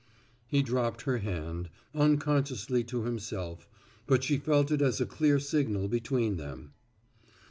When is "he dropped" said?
0.47-1.03